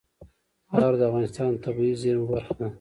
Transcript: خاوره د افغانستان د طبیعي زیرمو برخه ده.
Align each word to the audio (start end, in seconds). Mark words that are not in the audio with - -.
خاوره 0.69 0.97
د 0.99 1.03
افغانستان 1.09 1.47
د 1.53 1.57
طبیعي 1.65 1.95
زیرمو 2.01 2.29
برخه 2.33 2.53
ده. 2.59 2.67